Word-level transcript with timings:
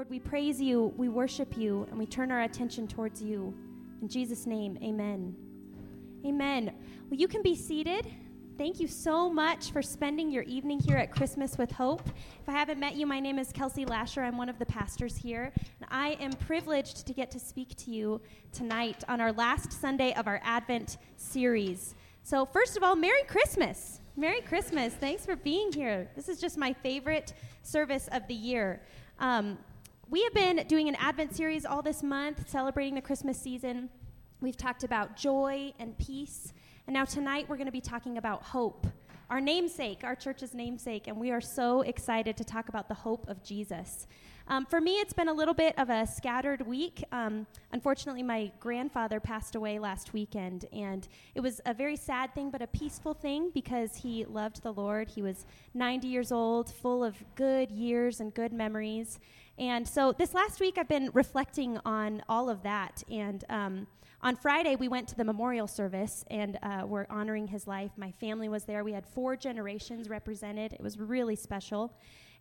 Lord, 0.00 0.08
we 0.08 0.18
praise 0.18 0.58
you, 0.62 0.94
we 0.96 1.10
worship 1.10 1.58
you, 1.58 1.86
and 1.90 1.98
we 1.98 2.06
turn 2.06 2.32
our 2.32 2.40
attention 2.40 2.88
towards 2.88 3.20
you. 3.20 3.54
In 4.00 4.08
Jesus' 4.08 4.46
name, 4.46 4.78
amen. 4.82 5.36
Amen. 6.24 6.72
Well, 7.10 7.20
you 7.20 7.28
can 7.28 7.42
be 7.42 7.54
seated. 7.54 8.06
Thank 8.56 8.80
you 8.80 8.88
so 8.88 9.28
much 9.28 9.72
for 9.72 9.82
spending 9.82 10.30
your 10.30 10.44
evening 10.44 10.80
here 10.80 10.96
at 10.96 11.12
Christmas 11.12 11.58
with 11.58 11.70
Hope. 11.70 12.08
If 12.08 12.48
I 12.48 12.52
haven't 12.52 12.80
met 12.80 12.96
you, 12.96 13.06
my 13.06 13.20
name 13.20 13.38
is 13.38 13.52
Kelsey 13.52 13.84
Lasher. 13.84 14.22
I'm 14.22 14.38
one 14.38 14.48
of 14.48 14.58
the 14.58 14.64
pastors 14.64 15.18
here. 15.18 15.52
And 15.56 15.86
I 15.90 16.16
am 16.18 16.32
privileged 16.32 17.06
to 17.06 17.12
get 17.12 17.30
to 17.32 17.38
speak 17.38 17.76
to 17.76 17.90
you 17.90 18.22
tonight 18.52 19.04
on 19.06 19.20
our 19.20 19.32
last 19.32 19.70
Sunday 19.70 20.14
of 20.14 20.26
our 20.26 20.40
Advent 20.42 20.96
series. 21.16 21.94
So, 22.22 22.46
first 22.46 22.78
of 22.78 22.82
all, 22.82 22.96
Merry 22.96 23.24
Christmas. 23.24 24.00
Merry 24.16 24.40
Christmas. 24.40 24.94
Thanks 24.94 25.26
for 25.26 25.36
being 25.36 25.70
here. 25.70 26.08
This 26.16 26.30
is 26.30 26.40
just 26.40 26.56
my 26.56 26.72
favorite 26.72 27.34
service 27.62 28.08
of 28.12 28.26
the 28.28 28.34
year. 28.34 28.80
Um, 29.18 29.58
we 30.10 30.24
have 30.24 30.34
been 30.34 30.64
doing 30.66 30.88
an 30.88 30.96
Advent 30.96 31.36
series 31.36 31.64
all 31.64 31.82
this 31.82 32.02
month, 32.02 32.50
celebrating 32.50 32.96
the 32.96 33.00
Christmas 33.00 33.40
season. 33.40 33.88
We've 34.40 34.56
talked 34.56 34.82
about 34.82 35.16
joy 35.16 35.72
and 35.78 35.96
peace. 35.98 36.52
And 36.88 36.94
now 36.94 37.04
tonight 37.04 37.48
we're 37.48 37.56
going 37.56 37.66
to 37.66 37.72
be 37.72 37.80
talking 37.80 38.18
about 38.18 38.42
hope, 38.42 38.88
our 39.30 39.40
namesake, 39.40 40.00
our 40.02 40.16
church's 40.16 40.54
namesake. 40.54 41.06
And 41.06 41.16
we 41.16 41.30
are 41.30 41.40
so 41.40 41.82
excited 41.82 42.36
to 42.36 42.44
talk 42.44 42.68
about 42.68 42.88
the 42.88 42.94
hope 42.94 43.28
of 43.28 43.42
Jesus. 43.44 44.08
Um, 44.48 44.66
for 44.66 44.80
me, 44.80 44.94
it's 44.94 45.12
been 45.12 45.28
a 45.28 45.32
little 45.32 45.54
bit 45.54 45.78
of 45.78 45.88
a 45.88 46.04
scattered 46.04 46.66
week. 46.66 47.04
Um, 47.12 47.46
unfortunately, 47.70 48.24
my 48.24 48.50
grandfather 48.58 49.20
passed 49.20 49.54
away 49.54 49.78
last 49.78 50.12
weekend, 50.12 50.66
and 50.72 51.06
it 51.36 51.40
was 51.40 51.60
a 51.66 51.72
very 51.72 51.94
sad 51.94 52.34
thing, 52.34 52.50
but 52.50 52.60
a 52.60 52.66
peaceful 52.66 53.14
thing 53.14 53.52
because 53.54 53.94
he 53.94 54.24
loved 54.24 54.64
the 54.64 54.72
Lord. 54.72 55.08
He 55.08 55.22
was 55.22 55.46
90 55.74 56.08
years 56.08 56.32
old, 56.32 56.74
full 56.74 57.04
of 57.04 57.14
good 57.36 57.70
years 57.70 58.18
and 58.18 58.34
good 58.34 58.52
memories. 58.52 59.20
And 59.56 59.86
so 59.86 60.10
this 60.10 60.34
last 60.34 60.58
week, 60.58 60.78
I've 60.78 60.88
been 60.88 61.10
reflecting 61.14 61.78
on 61.84 62.24
all 62.28 62.50
of 62.50 62.64
that. 62.64 63.04
And 63.08 63.44
um, 63.48 63.86
on 64.22 64.36
Friday, 64.36 64.76
we 64.76 64.88
went 64.88 65.08
to 65.08 65.16
the 65.16 65.24
memorial 65.24 65.66
service 65.66 66.24
and 66.30 66.58
uh, 66.62 66.82
we're 66.86 67.06
honoring 67.08 67.46
his 67.46 67.66
life. 67.66 67.90
My 67.96 68.12
family 68.12 68.48
was 68.48 68.64
there. 68.64 68.84
We 68.84 68.92
had 68.92 69.06
four 69.06 69.34
generations 69.34 70.10
represented. 70.10 70.74
It 70.74 70.80
was 70.80 70.98
really 70.98 71.36
special. 71.36 71.94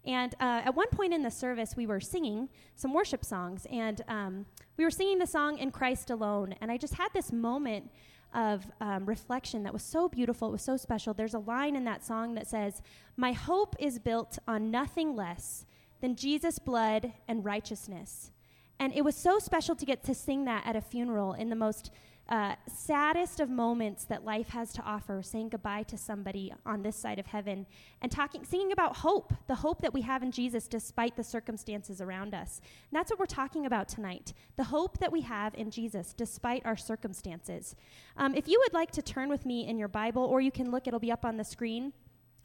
And 0.05 0.33
uh, 0.41 0.61
at 0.65 0.75
one 0.75 0.89
point 0.89 1.13
in 1.13 1.23
the 1.23 1.31
service, 1.31 1.75
we 1.77 1.87
were 1.87 1.99
singing 1.99 2.49
some 2.75 2.93
worship 2.93 3.23
songs. 3.23 3.65
And 3.71 4.01
um, 4.09 4.45
we 4.77 4.83
were 4.83 4.91
singing 4.91 5.19
the 5.19 5.27
song 5.27 5.57
In 5.57 5.71
Christ 5.71 6.09
Alone. 6.09 6.53
And 6.59 6.69
I 6.69 6.77
just 6.77 6.95
had 6.95 7.09
this 7.13 7.31
moment 7.31 7.89
of 8.33 8.65
um, 8.81 9.05
reflection 9.05 9.63
that 9.63 9.73
was 9.73 9.83
so 9.83 10.07
beautiful. 10.07 10.49
It 10.49 10.51
was 10.51 10.61
so 10.61 10.77
special. 10.77 11.13
There's 11.13 11.33
a 11.33 11.39
line 11.39 11.75
in 11.75 11.85
that 11.85 12.05
song 12.05 12.35
that 12.35 12.47
says, 12.47 12.81
My 13.15 13.31
hope 13.31 13.75
is 13.79 13.99
built 13.99 14.37
on 14.47 14.69
nothing 14.69 15.15
less 15.15 15.65
than 16.01 16.15
Jesus' 16.15 16.59
blood 16.59 17.13
and 17.27 17.43
righteousness. 17.43 18.31
And 18.79 18.93
it 18.93 19.03
was 19.03 19.15
so 19.15 19.39
special 19.39 19.75
to 19.75 19.85
get 19.85 20.03
to 20.05 20.15
sing 20.15 20.45
that 20.45 20.65
at 20.65 20.75
a 20.75 20.81
funeral 20.81 21.33
in 21.33 21.49
the 21.49 21.55
most 21.55 21.91
uh, 22.29 22.53
saddest 22.67 23.39
of 23.39 23.49
moments 23.49 24.05
that 24.05 24.23
life 24.23 24.49
has 24.49 24.71
to 24.71 24.83
offer, 24.83 25.21
saying 25.23 25.49
goodbye 25.49 25.81
to 25.81 25.97
somebody 25.97 26.53
on 26.63 26.83
this 26.83 26.95
side 26.95 27.17
of 27.17 27.25
heaven, 27.25 27.65
and 28.03 28.11
talking, 28.11 28.45
singing 28.45 28.71
about 28.71 28.97
hope, 28.97 29.33
the 29.47 29.55
hope 29.55 29.81
that 29.81 29.93
we 29.93 30.01
have 30.01 30.21
in 30.21 30.31
Jesus 30.31 30.67
despite 30.67 31.15
the 31.15 31.23
circumstances 31.23 32.01
around 32.01 32.35
us. 32.35 32.61
And 32.63 32.97
that's 32.97 33.09
what 33.09 33.19
we're 33.19 33.25
talking 33.25 33.65
about 33.65 33.87
tonight 33.87 34.33
the 34.57 34.65
hope 34.65 34.99
that 34.99 35.11
we 35.11 35.21
have 35.21 35.55
in 35.55 35.71
Jesus 35.71 36.13
despite 36.13 36.63
our 36.65 36.77
circumstances. 36.77 37.75
Um, 38.15 38.35
if 38.35 38.47
you 38.47 38.59
would 38.63 38.73
like 38.73 38.91
to 38.91 39.01
turn 39.01 39.29
with 39.29 39.45
me 39.45 39.67
in 39.67 39.79
your 39.79 39.87
Bible, 39.87 40.23
or 40.23 40.39
you 40.39 40.51
can 40.51 40.69
look, 40.69 40.87
it'll 40.87 40.99
be 40.99 41.11
up 41.11 41.25
on 41.25 41.37
the 41.37 41.43
screen. 41.43 41.93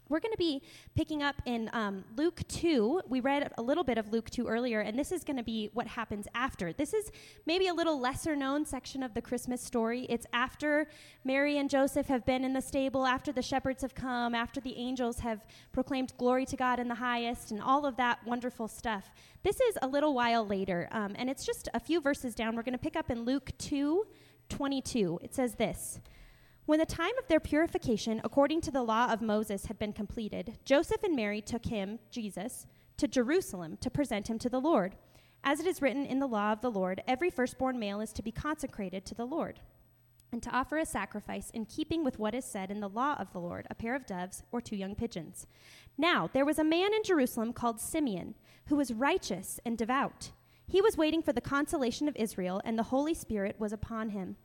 We're 0.07 0.19
going 0.19 0.33
to 0.33 0.37
be 0.37 0.61
picking 0.93 1.23
up 1.23 1.35
in 1.45 1.67
um, 1.73 2.03
Luke 2.15 2.41
2. 2.47 3.01
We 3.07 3.21
read 3.21 3.51
a 3.57 3.61
little 3.61 3.83
bit 3.83 3.97
of 3.97 4.11
Luke 4.11 4.29
2 4.29 4.47
earlier, 4.47 4.81
and 4.81 4.99
this 4.99 5.11
is 5.11 5.23
going 5.23 5.37
to 5.37 5.43
be 5.43 5.71
what 5.73 5.87
happens 5.87 6.27
after. 6.35 6.71
This 6.71 6.93
is 6.93 7.11
maybe 7.47 7.67
a 7.67 7.73
little 7.73 7.99
lesser 7.99 8.35
known 8.35 8.65
section 8.65 9.01
of 9.01 9.15
the 9.15 9.21
Christmas 9.21 9.61
story. 9.61 10.05
It's 10.07 10.27
after 10.31 10.87
Mary 11.23 11.57
and 11.57 11.71
Joseph 11.71 12.05
have 12.05 12.23
been 12.23 12.43
in 12.43 12.53
the 12.53 12.61
stable, 12.61 13.07
after 13.07 13.31
the 13.31 13.41
shepherds 13.41 13.81
have 13.81 13.95
come, 13.95 14.35
after 14.35 14.61
the 14.61 14.77
angels 14.77 15.19
have 15.19 15.43
proclaimed 15.71 16.13
glory 16.19 16.45
to 16.45 16.55
God 16.55 16.79
in 16.79 16.87
the 16.87 16.95
highest, 16.95 17.49
and 17.49 17.59
all 17.59 17.87
of 17.87 17.97
that 17.97 18.19
wonderful 18.27 18.67
stuff. 18.67 19.11
This 19.41 19.59
is 19.59 19.75
a 19.81 19.87
little 19.87 20.13
while 20.13 20.45
later, 20.45 20.87
um, 20.91 21.15
and 21.17 21.31
it's 21.31 21.45
just 21.45 21.67
a 21.73 21.79
few 21.79 21.99
verses 21.99 22.35
down. 22.35 22.55
We're 22.55 22.63
going 22.63 22.77
to 22.77 22.83
pick 22.83 22.95
up 22.95 23.09
in 23.09 23.23
Luke 23.25 23.51
2 23.57 24.05
22. 24.49 25.19
It 25.23 25.33
says 25.33 25.55
this. 25.55 25.99
When 26.65 26.79
the 26.79 26.85
time 26.85 27.15
of 27.19 27.27
their 27.27 27.39
purification, 27.39 28.19
according 28.23 28.61
to 28.61 28.71
the 28.71 28.81
law 28.81 29.11
of 29.13 29.21
Moses, 29.21 29.67
had 29.67 29.77
been 29.77 29.93
completed, 29.93 30.57
Joseph 30.65 31.03
and 31.03 31.15
Mary 31.15 31.39
took 31.39 31.65
him, 31.67 31.99
Jesus, 32.09 32.65
to 32.97 33.07
Jerusalem 33.07 33.77
to 33.81 33.91
present 33.91 34.29
him 34.29 34.39
to 34.39 34.49
the 34.49 34.59
Lord. 34.59 34.95
As 35.43 35.59
it 35.59 35.67
is 35.67 35.79
written 35.79 36.07
in 36.07 36.17
the 36.17 36.27
law 36.27 36.51
of 36.51 36.61
the 36.61 36.71
Lord, 36.71 37.03
every 37.07 37.29
firstborn 37.29 37.77
male 37.77 38.01
is 38.01 38.11
to 38.13 38.23
be 38.23 38.31
consecrated 38.31 39.05
to 39.05 39.13
the 39.13 39.27
Lord, 39.27 39.59
and 40.31 40.41
to 40.41 40.49
offer 40.49 40.79
a 40.79 40.87
sacrifice 40.87 41.51
in 41.51 41.65
keeping 41.65 42.03
with 42.03 42.17
what 42.17 42.33
is 42.33 42.45
said 42.45 42.71
in 42.71 42.79
the 42.79 42.89
law 42.89 43.15
of 43.19 43.31
the 43.31 43.39
Lord 43.39 43.67
a 43.69 43.75
pair 43.75 43.93
of 43.93 44.07
doves 44.07 44.41
or 44.51 44.59
two 44.59 44.75
young 44.75 44.95
pigeons. 44.95 45.45
Now, 45.99 46.31
there 46.33 46.45
was 46.45 46.57
a 46.57 46.63
man 46.63 46.95
in 46.95 47.03
Jerusalem 47.03 47.53
called 47.53 47.79
Simeon, 47.79 48.33
who 48.69 48.75
was 48.75 48.91
righteous 48.91 49.59
and 49.67 49.77
devout. 49.77 50.31
He 50.67 50.81
was 50.81 50.97
waiting 50.97 51.21
for 51.21 51.31
the 51.31 51.41
consolation 51.41 52.07
of 52.07 52.15
Israel, 52.15 52.59
and 52.65 52.75
the 52.75 52.83
Holy 52.83 53.13
Spirit 53.13 53.57
was 53.59 53.71
upon 53.71 54.09
him. 54.09 54.37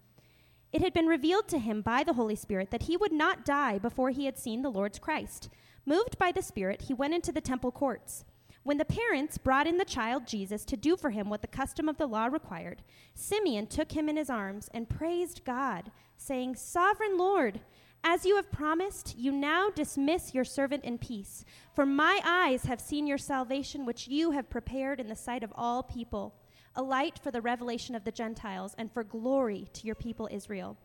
It 0.72 0.82
had 0.82 0.92
been 0.92 1.06
revealed 1.06 1.48
to 1.48 1.58
him 1.58 1.82
by 1.82 2.04
the 2.04 2.12
Holy 2.12 2.36
Spirit 2.36 2.70
that 2.70 2.84
he 2.84 2.97
would 2.97 3.12
not 3.12 3.44
die 3.44 3.78
before 3.78 4.10
he 4.10 4.26
had 4.26 4.38
seen 4.38 4.62
the 4.62 4.70
Lord's 4.70 4.98
Christ. 4.98 5.48
Moved 5.84 6.16
by 6.19 6.31
the 6.31 6.42
Spirit, 6.42 6.82
he 6.82 6.94
went 6.94 7.14
into 7.14 7.32
the 7.32 7.41
temple 7.41 7.72
courts. 7.72 8.25
When 8.62 8.76
the 8.76 8.84
parents 8.84 9.38
brought 9.38 9.66
in 9.66 9.78
the 9.78 9.84
child 9.84 10.26
Jesus 10.26 10.64
to 10.66 10.76
do 10.76 10.97
for 10.97 11.10
him 11.10 11.28
what 11.28 11.41
the 11.41 11.48
custom 11.48 11.88
of 11.88 11.97
the 11.97 12.06
law 12.06 12.26
required, 12.26 12.82
Simeon 13.14 13.66
took 13.66 13.92
him 13.92 14.08
in 14.08 14.16
his 14.16 14.31
arms 14.31 14.69
and 14.72 14.88
praised 14.88 15.44
God, 15.44 15.91
saying, 16.16 16.56
Sovereign 16.56 17.16
Lord, 17.16 17.60
as 18.04 18.25
you 18.25 18.37
have 18.37 18.52
promised, 18.52 19.16
you 19.19 19.32
now 19.32 19.70
dismiss 19.70 20.34
your 20.34 20.44
servant 20.44 20.84
in 20.84 20.98
peace. 20.98 21.44
For 21.75 21.84
my 21.84 22.20
eyes 22.25 22.64
have 22.64 22.81
seen 22.81 23.06
your 23.06 23.19
salvation, 23.19 23.87
which 23.87 24.08
you 24.08 24.31
have 24.32 24.50
prepared 24.50 25.00
in 25.00 25.08
the 25.08 25.16
sight 25.16 25.42
of 25.42 25.52
all 25.56 25.82
people 25.82 26.34
a 26.76 26.82
light 26.82 27.19
for 27.19 27.31
the 27.31 27.41
revelation 27.41 27.94
of 27.94 28.04
the 28.04 28.12
Gentiles, 28.12 28.75
and 28.78 28.92
for 28.92 29.04
glory 29.04 29.69
to 29.72 29.86
your 29.86 29.94
people 29.94 30.28
Israel. 30.31 30.76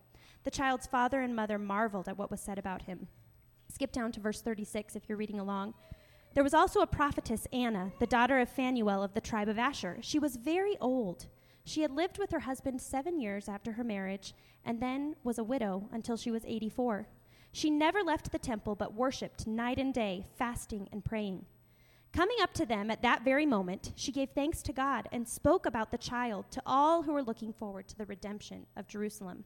The 0.44 0.52
child's 0.52 0.88
father 0.88 1.22
and 1.22 1.36
mother 1.36 1.58
marveled 1.58 2.08
at 2.08 2.18
what 2.18 2.32
was 2.32 2.42
said 2.42 2.60
about 2.60 2.84
him. 2.84 3.08
Skip 3.72 3.92
down 3.92 4.12
to 4.14 4.20
verse 4.20 4.42
36 4.42 4.96
if 4.96 5.10
you're 5.10 5.18
reading 5.18 5.40
along. 5.40 5.74
There 6.34 6.44
was 6.44 6.54
also 6.54 6.82
a 6.82 6.88
prophetess, 6.88 7.48
Anna, 7.54 7.92
the 8.00 8.06
daughter 8.06 8.40
of 8.40 8.50
Phanuel 8.50 9.04
of 9.04 9.14
the 9.14 9.22
tribe 9.22 9.48
of 9.48 9.58
Asher. 9.58 9.98
She 10.02 10.20
was 10.20 10.36
very 10.36 10.78
old. 10.80 11.28
She 11.64 11.82
had 11.82 11.92
lived 11.92 12.20
with 12.20 12.32
her 12.32 12.42
husband 12.42 12.82
seven 12.82 13.20
years 13.20 13.48
after 13.48 13.72
her 13.74 13.84
marriage, 13.84 14.34
and 14.64 14.82
then 14.82 15.16
was 15.24 15.38
a 15.38 15.44
widow 15.44 15.90
until 15.92 16.18
she 16.18 16.32
was 16.32 16.44
84. 16.46 17.08
She 17.52 17.70
never 17.70 18.04
left 18.04 18.32
the 18.32 18.38
temple, 18.38 18.76
but 18.76 18.94
worshipped 18.94 19.48
night 19.48 19.80
and 19.80 19.94
day, 19.94 20.28
fasting 20.38 20.90
and 20.92 21.06
praying. 21.06 21.46
Coming 22.16 22.38
up 22.42 22.54
to 22.54 22.66
them 22.66 22.90
at 22.90 23.02
that 23.02 23.26
very 23.26 23.46
moment, 23.46 23.92
she 23.98 24.14
gave 24.14 24.30
thanks 24.30 24.62
to 24.62 24.72
God 24.72 25.10
and 25.12 25.28
spoke 25.28 25.66
about 25.66 25.92
the 25.92 25.98
child 25.98 26.46
to 26.52 26.62
all 26.66 27.04
who 27.04 27.12
were 27.12 27.22
looking 27.22 27.52
forward 27.52 27.90
to 27.90 27.98
the 27.98 28.06
redemption 28.06 28.66
of 28.78 28.88
Jerusalem. 28.88 29.44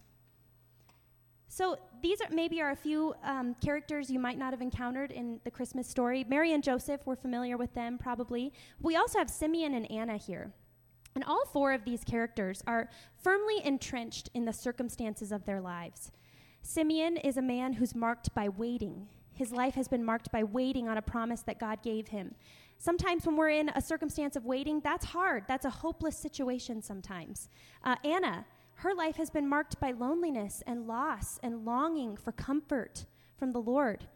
So 1.48 1.78
these 2.04 2.22
are 2.22 2.28
maybe 2.30 2.62
are 2.62 2.70
a 2.70 2.76
few 2.76 3.16
um, 3.24 3.56
characters 3.56 4.12
you 4.12 4.20
might 4.20 4.38
not 4.38 4.54
have 4.54 4.62
encountered 4.62 5.12
in 5.12 5.40
the 5.44 5.50
Christmas 5.50 5.88
story. 5.88 6.24
Mary 6.30 6.54
and 6.54 6.64
Joseph, 6.64 7.02
we're 7.06 7.16
familiar 7.16 7.58
with 7.58 7.74
them 7.74 7.98
probably. 7.98 8.54
We 8.80 8.96
also 8.96 9.18
have 9.18 9.32
Simeon 9.32 9.74
and 9.74 9.90
Anna 9.90 10.18
here. 10.18 10.52
And 11.16 11.24
all 11.24 11.46
four 11.52 11.74
of 11.74 11.86
these 11.86 12.04
characters 12.04 12.62
are 12.68 12.92
firmly 13.18 13.66
entrenched 13.66 14.30
in 14.36 14.46
the 14.46 14.54
circumstances 14.54 15.32
of 15.32 15.46
their 15.46 15.60
lives. 15.60 16.12
Simeon 16.62 17.18
is 17.18 17.36
a 17.36 17.42
man 17.42 17.74
who's 17.74 17.96
marked 17.96 18.32
by 18.36 18.48
waiting. 18.48 19.08
His 19.40 19.54
life 19.54 19.76
has 19.76 19.88
been 19.88 20.04
marked 20.04 20.34
by 20.34 20.44
waiting 20.44 20.90
on 20.90 20.98
a 20.98 21.02
promise 21.02 21.44
that 21.44 21.62
God 21.62 21.82
gave 21.82 22.10
him. 22.10 22.36
Sometimes, 22.78 23.26
when 23.26 23.38
we're 23.38 23.52
in 23.52 23.70
a 23.70 23.82
circumstance 23.82 24.36
of 24.36 24.44
waiting, 24.44 24.82
that's 24.82 25.06
hard. 25.06 25.46
That's 25.48 25.64
a 25.64 25.70
hopeless 25.70 26.18
situation 26.18 26.82
sometimes. 26.82 27.48
Uh, 27.82 27.96
Anna, 28.04 28.46
her 28.76 28.94
life 28.94 29.16
has 29.16 29.30
been 29.30 29.48
marked 29.48 29.80
by 29.80 29.92
loneliness 29.92 30.62
and 30.68 30.88
loss 30.88 31.40
and 31.42 31.64
longing 31.64 32.18
for 32.18 32.34
comfort 32.34 33.06
from 33.38 33.54
the 33.54 33.62
Lord. 33.62 34.08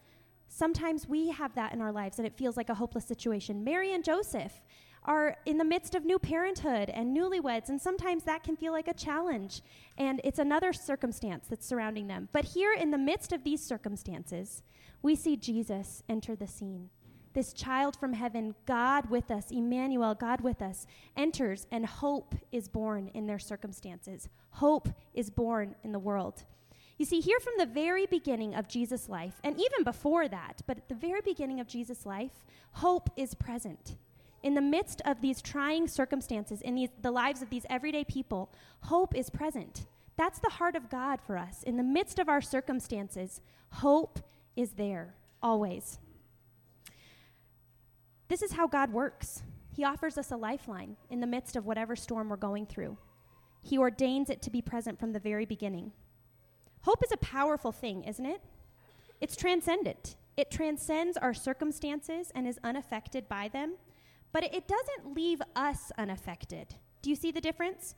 Sometimes 0.50 1.08
we 1.08 1.30
have 1.30 1.56
that 1.56 1.72
in 1.72 1.80
our 1.80 1.94
lives 1.94 2.20
and 2.20 2.28
it 2.28 2.38
feels 2.38 2.58
like 2.58 2.68
a 2.68 2.76
hopeless 2.76 3.06
situation. 3.06 3.64
Mary 3.64 3.94
and 3.94 4.04
Joseph 4.04 4.62
are 5.06 5.38
in 5.46 5.58
the 5.58 5.64
midst 5.64 5.96
of 5.96 6.04
new 6.04 6.20
parenthood 6.20 6.90
and 6.90 7.16
newlyweds, 7.16 7.70
and 7.70 7.82
sometimes 7.82 8.24
that 8.24 8.44
can 8.44 8.58
feel 8.58 8.74
like 8.74 8.90
a 8.90 8.94
challenge. 8.94 9.62
And 9.98 10.20
it's 10.26 10.40
another 10.40 10.74
circumstance 10.74 11.48
that's 11.50 11.66
surrounding 11.66 12.08
them. 12.08 12.28
But 12.34 12.44
here, 12.44 12.74
in 12.74 12.92
the 12.92 12.98
midst 12.98 13.32
of 13.32 13.44
these 13.44 13.62
circumstances, 13.62 14.64
we 15.04 15.16
see 15.16 15.36
Jesus 15.36 16.02
enter 16.10 16.36
the 16.36 16.48
scene. 16.48 16.90
This 17.34 17.52
child 17.52 17.96
from 17.96 18.14
heaven, 18.14 18.56
God 18.66 19.10
with 19.10 19.30
us, 19.30 19.52
Emmanuel, 19.52 20.16
God 20.16 20.42
with 20.42 20.62
us, 20.62 20.88
enters, 21.18 21.68
and 21.72 21.86
hope 21.86 22.36
is 22.52 22.68
born 22.68 23.10
in 23.14 23.28
their 23.28 23.40
circumstances. 23.40 24.30
Hope 24.52 24.90
is 25.14 25.30
born 25.30 25.76
in 25.84 25.92
the 25.92 26.00
world. 26.00 26.44
You 26.98 27.06
see, 27.06 27.20
here 27.20 27.40
from 27.40 27.54
the 27.58 27.66
very 27.66 28.06
beginning 28.06 28.54
of 28.54 28.68
Jesus' 28.68 29.10
life, 29.10 29.42
and 29.44 29.60
even 29.60 29.84
before 29.84 30.28
that, 30.28 30.62
but 30.68 30.78
at 30.78 30.90
the 30.90 30.96
very 30.96 31.22
beginning 31.22 31.60
of 31.60 31.68
Jesus' 31.68 32.06
life, 32.06 32.44
hope 32.74 33.10
is 33.18 33.34
present. 33.34 33.98
In 34.44 34.54
the 34.54 34.62
midst 34.62 35.02
of 35.04 35.20
these 35.20 35.42
trying 35.42 35.88
circumstances, 35.88 36.62
in 36.62 36.76
these, 36.76 36.90
the 37.02 37.12
lives 37.12 37.42
of 37.42 37.50
these 37.50 37.66
everyday 37.70 38.04
people, 38.04 38.52
hope 38.82 39.16
is 39.16 39.32
present. 39.32 39.88
That's 40.18 40.40
the 40.40 40.52
heart 40.52 40.76
of 40.76 40.90
God 40.90 41.20
for 41.20 41.38
us. 41.38 41.64
In 41.64 41.78
the 41.78 41.84
midst 41.84 42.20
of 42.20 42.30
our 42.30 42.42
circumstances, 42.42 43.42
hope 43.72 44.20
is 44.56 44.72
there, 44.72 45.16
always. 45.42 46.00
This 48.28 48.42
is 48.42 48.54
how 48.54 48.68
God 48.68 48.92
works. 48.92 49.44
He 49.72 49.84
offers 49.84 50.18
us 50.18 50.32
a 50.32 50.38
lifeline 50.38 50.98
in 51.10 51.20
the 51.20 51.28
midst 51.28 51.56
of 51.56 51.66
whatever 51.66 51.96
storm 51.96 52.30
we're 52.30 52.36
going 52.38 52.66
through. 52.66 52.98
He 53.62 53.78
ordains 53.78 54.30
it 54.30 54.42
to 54.44 54.52
be 54.52 54.62
present 54.62 55.00
from 55.00 55.14
the 55.14 55.20
very 55.20 55.46
beginning. 55.46 55.92
Hope 56.82 57.04
is 57.04 57.12
a 57.12 57.18
powerful 57.18 57.72
thing, 57.72 58.04
isn't 58.04 58.26
it? 58.26 58.42
It's 59.22 59.36
transcendent. 59.36 60.16
It 60.36 60.52
transcends 60.52 61.16
our 61.18 61.34
circumstances 61.34 62.32
and 62.36 62.48
is 62.48 62.60
unaffected 62.64 63.30
by 63.30 63.48
them, 63.48 63.76
but 64.32 64.44
it 64.44 64.68
doesn't 64.68 65.16
leave 65.16 65.42
us 65.56 65.92
unaffected. 65.98 66.76
Do 67.02 67.10
you 67.10 67.16
see 67.16 67.32
the 67.32 67.42
difference? 67.42 67.96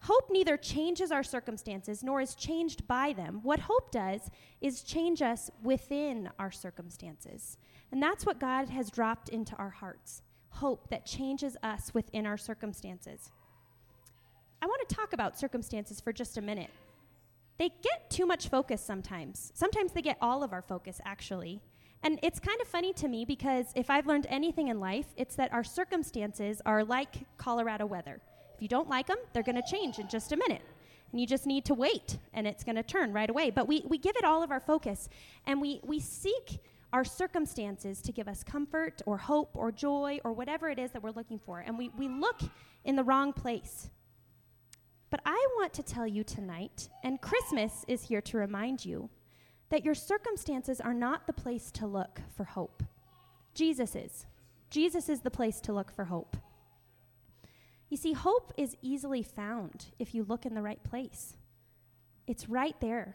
Hope 0.00 0.30
neither 0.30 0.56
changes 0.56 1.10
our 1.10 1.22
circumstances 1.22 2.02
nor 2.02 2.20
is 2.20 2.34
changed 2.34 2.86
by 2.86 3.12
them. 3.12 3.40
What 3.42 3.60
hope 3.60 3.90
does 3.90 4.30
is 4.60 4.82
change 4.82 5.22
us 5.22 5.50
within 5.62 6.30
our 6.38 6.50
circumstances. 6.50 7.58
And 7.90 8.02
that's 8.02 8.26
what 8.26 8.38
God 8.38 8.68
has 8.68 8.90
dropped 8.90 9.28
into 9.28 9.56
our 9.56 9.70
hearts 9.70 10.22
hope 10.56 10.88
that 10.88 11.04
changes 11.04 11.56
us 11.62 11.92
within 11.92 12.26
our 12.26 12.38
circumstances. 12.38 13.30
I 14.62 14.66
want 14.66 14.88
to 14.88 14.94
talk 14.94 15.12
about 15.12 15.38
circumstances 15.38 16.00
for 16.00 16.12
just 16.12 16.38
a 16.38 16.42
minute. 16.42 16.70
They 17.58 17.68
get 17.68 18.10
too 18.10 18.26
much 18.26 18.48
focus 18.48 18.80
sometimes. 18.80 19.52
Sometimes 19.54 19.92
they 19.92 20.02
get 20.02 20.18
all 20.20 20.42
of 20.42 20.52
our 20.52 20.62
focus, 20.62 21.00
actually. 21.04 21.60
And 22.02 22.18
it's 22.22 22.38
kind 22.38 22.60
of 22.60 22.68
funny 22.68 22.92
to 22.94 23.08
me 23.08 23.24
because 23.24 23.66
if 23.74 23.90
I've 23.90 24.06
learned 24.06 24.26
anything 24.28 24.68
in 24.68 24.80
life, 24.80 25.06
it's 25.16 25.36
that 25.36 25.52
our 25.52 25.64
circumstances 25.64 26.60
are 26.64 26.84
like 26.84 27.14
Colorado 27.36 27.86
weather. 27.86 28.20
If 28.56 28.62
you 28.62 28.68
don't 28.68 28.88
like 28.88 29.06
them, 29.06 29.18
they're 29.32 29.42
going 29.42 29.60
to 29.62 29.70
change 29.70 29.98
in 29.98 30.08
just 30.08 30.32
a 30.32 30.36
minute. 30.36 30.62
And 31.12 31.20
you 31.20 31.26
just 31.26 31.46
need 31.46 31.64
to 31.66 31.74
wait, 31.74 32.18
and 32.32 32.46
it's 32.46 32.64
going 32.64 32.76
to 32.76 32.82
turn 32.82 33.12
right 33.12 33.28
away. 33.28 33.50
But 33.50 33.68
we, 33.68 33.84
we 33.86 33.98
give 33.98 34.16
it 34.16 34.24
all 34.24 34.42
of 34.42 34.50
our 34.50 34.60
focus, 34.60 35.08
and 35.46 35.60
we, 35.60 35.80
we 35.84 36.00
seek 36.00 36.58
our 36.92 37.04
circumstances 37.04 38.00
to 38.00 38.12
give 38.12 38.28
us 38.28 38.42
comfort 38.42 39.02
or 39.06 39.18
hope 39.18 39.50
or 39.54 39.70
joy 39.70 40.18
or 40.24 40.32
whatever 40.32 40.70
it 40.70 40.78
is 40.78 40.90
that 40.92 41.02
we're 41.02 41.10
looking 41.10 41.38
for. 41.38 41.60
And 41.60 41.76
we, 41.76 41.90
we 41.98 42.08
look 42.08 42.40
in 42.84 42.96
the 42.96 43.04
wrong 43.04 43.32
place. 43.32 43.90
But 45.10 45.20
I 45.26 45.46
want 45.58 45.72
to 45.74 45.82
tell 45.82 46.06
you 46.06 46.24
tonight, 46.24 46.88
and 47.04 47.20
Christmas 47.20 47.84
is 47.86 48.04
here 48.04 48.22
to 48.22 48.38
remind 48.38 48.84
you, 48.84 49.10
that 49.68 49.84
your 49.84 49.94
circumstances 49.94 50.80
are 50.80 50.94
not 50.94 51.26
the 51.26 51.32
place 51.32 51.70
to 51.72 51.86
look 51.86 52.20
for 52.36 52.44
hope. 52.44 52.82
Jesus 53.54 53.94
is. 53.94 54.26
Jesus 54.70 55.08
is 55.08 55.20
the 55.20 55.30
place 55.30 55.60
to 55.60 55.72
look 55.72 55.92
for 55.92 56.04
hope. 56.04 56.36
You 57.88 57.96
see, 57.96 58.12
hope 58.12 58.52
is 58.56 58.76
easily 58.82 59.22
found 59.22 59.86
if 59.98 60.14
you 60.14 60.24
look 60.24 60.44
in 60.44 60.54
the 60.54 60.62
right 60.62 60.82
place. 60.82 61.36
It's 62.26 62.48
right 62.48 62.78
there 62.80 63.14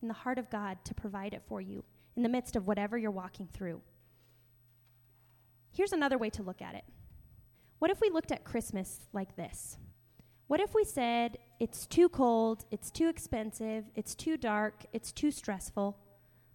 in 0.00 0.08
the 0.08 0.14
heart 0.14 0.38
of 0.38 0.50
God 0.50 0.78
to 0.84 0.94
provide 0.94 1.34
it 1.34 1.42
for 1.46 1.60
you 1.60 1.84
in 2.16 2.22
the 2.22 2.28
midst 2.28 2.56
of 2.56 2.66
whatever 2.66 2.96
you're 2.96 3.10
walking 3.10 3.48
through. 3.52 3.82
Here's 5.72 5.92
another 5.92 6.16
way 6.16 6.30
to 6.30 6.42
look 6.42 6.62
at 6.62 6.74
it. 6.74 6.84
What 7.78 7.90
if 7.90 8.00
we 8.00 8.08
looked 8.08 8.32
at 8.32 8.44
Christmas 8.44 9.00
like 9.12 9.36
this? 9.36 9.76
What 10.46 10.60
if 10.60 10.74
we 10.74 10.84
said, 10.84 11.36
it's 11.60 11.86
too 11.86 12.08
cold, 12.08 12.64
it's 12.70 12.90
too 12.90 13.08
expensive, 13.08 13.84
it's 13.94 14.14
too 14.14 14.36
dark, 14.38 14.86
it's 14.92 15.12
too 15.12 15.30
stressful? 15.30 15.98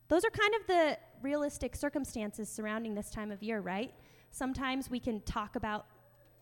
Those 0.07 0.25
are 0.25 0.29
kind 0.29 0.53
of 0.55 0.67
the 0.67 0.97
realistic 1.21 1.75
circumstances 1.75 2.49
surrounding 2.49 2.95
this 2.95 3.11
time 3.11 3.31
of 3.31 3.43
year, 3.43 3.59
right? 3.59 3.93
Sometimes 4.31 4.89
we 4.89 4.99
can 4.99 5.21
talk 5.21 5.55
about 5.55 5.85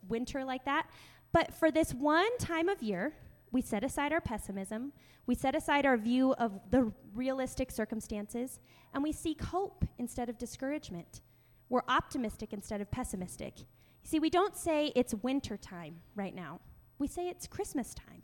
winter 0.07 0.43
like 0.43 0.65
that. 0.65 0.89
But 1.31 1.53
for 1.53 1.71
this 1.71 1.93
one 1.93 2.37
time 2.37 2.69
of 2.69 2.81
year, 2.81 3.13
we 3.51 3.61
set 3.61 3.83
aside 3.83 4.13
our 4.13 4.21
pessimism, 4.21 4.93
we 5.25 5.35
set 5.35 5.55
aside 5.55 5.85
our 5.85 5.97
view 5.97 6.33
of 6.33 6.59
the 6.69 6.91
realistic 7.13 7.71
circumstances, 7.71 8.59
and 8.93 9.03
we 9.03 9.11
seek 9.11 9.41
hope 9.41 9.85
instead 9.97 10.29
of 10.29 10.37
discouragement. 10.37 11.21
We're 11.69 11.83
optimistic 11.87 12.53
instead 12.53 12.81
of 12.81 12.89
pessimistic. 12.89 13.59
You 13.59 13.65
see, 14.03 14.19
we 14.19 14.29
don't 14.29 14.55
say 14.55 14.91
it's 14.95 15.13
winter 15.13 15.57
time 15.57 15.97
right 16.15 16.33
now, 16.33 16.61
we 16.97 17.07
say 17.07 17.27
it's 17.27 17.47
Christmas 17.47 17.93
time. 17.93 18.23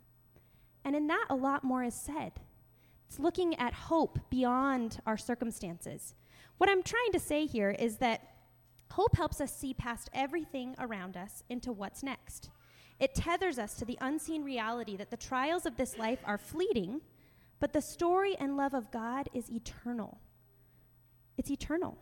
And 0.84 0.96
in 0.96 1.08
that, 1.08 1.26
a 1.30 1.36
lot 1.36 1.64
more 1.64 1.84
is 1.84 1.96
said. 1.96 2.34
It's 3.08 3.20
looking 3.20 3.56
at 3.56 3.74
hope 3.74 4.20
beyond 4.30 5.00
our 5.06 5.18
circumstances. 5.18 6.14
What 6.58 6.70
I'm 6.70 6.84
trying 6.84 7.12
to 7.14 7.20
say 7.20 7.46
here 7.46 7.72
is 7.72 7.98
that 7.98 8.35
Hope 8.92 9.16
helps 9.18 9.42
us 9.42 9.56
see 9.56 9.74
past 9.74 10.10
everything 10.14 10.76
around 10.80 11.18
us 11.18 11.44
into 11.50 11.72
what's 11.72 12.04
next. 12.04 12.50
It 13.00 13.14
tethers 13.14 13.60
us 13.60 13.74
to 13.76 13.86
the 13.86 13.98
unseen 14.00 14.44
reality 14.44 14.96
that 14.96 15.12
the 15.12 15.18
trials 15.18 15.66
of 15.66 15.76
this 15.76 15.98
life 15.98 16.20
are 16.26 16.38
fleeting, 16.38 17.02
but 17.60 17.74
the 17.74 17.82
story 17.82 18.36
and 18.40 18.56
love 18.56 18.74
of 18.74 18.92
God 18.92 19.30
is 19.34 19.52
eternal. 19.52 20.20
It's 21.38 21.52
eternal. 21.52 21.98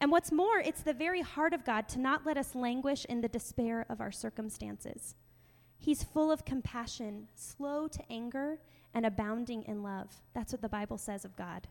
And 0.00 0.10
what's 0.10 0.32
more, 0.32 0.58
it's 0.58 0.82
the 0.82 0.94
very 0.94 1.20
heart 1.20 1.52
of 1.52 1.64
God 1.64 1.88
to 1.90 2.00
not 2.00 2.26
let 2.26 2.38
us 2.38 2.54
languish 2.54 3.04
in 3.06 3.20
the 3.20 3.28
despair 3.28 3.86
of 3.88 4.00
our 4.00 4.12
circumstances. 4.12 5.14
He's 5.78 6.02
full 6.02 6.30
of 6.30 6.44
compassion, 6.44 7.28
slow 7.34 7.88
to 7.88 8.02
anger, 8.10 8.58
and 8.92 9.06
abounding 9.06 9.62
in 9.64 9.82
love. 9.82 10.22
That's 10.34 10.52
what 10.52 10.62
the 10.62 10.68
Bible 10.68 10.98
says 10.98 11.24
of 11.24 11.36
God. 11.36 11.68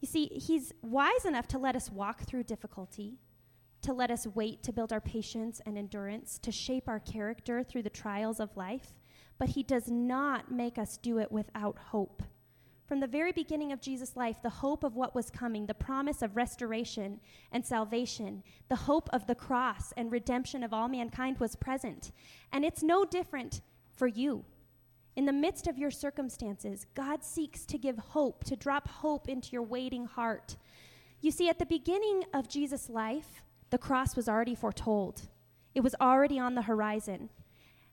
You 0.00 0.08
see, 0.08 0.26
He's 0.26 0.72
wise 0.82 1.24
enough 1.24 1.46
to 1.48 1.58
let 1.58 1.76
us 1.76 1.90
walk 1.90 2.22
through 2.22 2.44
difficulty, 2.44 3.18
to 3.82 3.92
let 3.92 4.10
us 4.10 4.26
wait 4.26 4.62
to 4.62 4.72
build 4.72 4.92
our 4.92 5.00
patience 5.00 5.60
and 5.66 5.76
endurance, 5.76 6.38
to 6.38 6.52
shape 6.52 6.88
our 6.88 7.00
character 7.00 7.62
through 7.62 7.82
the 7.82 7.90
trials 7.90 8.40
of 8.40 8.56
life, 8.56 8.94
but 9.38 9.50
He 9.50 9.62
does 9.62 9.90
not 9.90 10.50
make 10.50 10.78
us 10.78 10.96
do 10.96 11.18
it 11.18 11.30
without 11.30 11.76
hope. 11.78 12.22
From 12.86 13.00
the 13.00 13.06
very 13.06 13.32
beginning 13.32 13.72
of 13.72 13.80
Jesus' 13.80 14.16
life, 14.16 14.42
the 14.42 14.50
hope 14.50 14.84
of 14.84 14.96
what 14.96 15.14
was 15.14 15.30
coming, 15.30 15.66
the 15.66 15.74
promise 15.74 16.20
of 16.20 16.36
restoration 16.36 17.20
and 17.50 17.64
salvation, 17.64 18.42
the 18.68 18.76
hope 18.76 19.08
of 19.12 19.26
the 19.26 19.34
cross 19.34 19.92
and 19.96 20.12
redemption 20.12 20.62
of 20.62 20.74
all 20.74 20.88
mankind 20.88 21.38
was 21.38 21.56
present. 21.56 22.12
And 22.52 22.64
it's 22.64 22.82
no 22.82 23.04
different 23.04 23.62
for 23.94 24.06
you. 24.06 24.44
In 25.16 25.26
the 25.26 25.32
midst 25.32 25.66
of 25.66 25.78
your 25.78 25.90
circumstances, 25.90 26.86
God 26.94 27.24
seeks 27.24 27.64
to 27.66 27.78
give 27.78 27.98
hope, 27.98 28.44
to 28.44 28.56
drop 28.56 28.88
hope 28.88 29.28
into 29.28 29.52
your 29.52 29.62
waiting 29.62 30.04
heart. 30.04 30.56
You 31.20 31.30
see, 31.30 31.48
at 31.48 31.58
the 31.58 31.66
beginning 31.66 32.24
of 32.34 32.48
Jesus' 32.48 32.90
life, 32.90 33.42
the 33.72 33.78
cross 33.78 34.16
was 34.16 34.28
already 34.28 34.54
foretold, 34.54 35.22
it 35.74 35.80
was 35.80 35.94
already 35.98 36.38
on 36.38 36.54
the 36.54 36.62
horizon. 36.62 37.30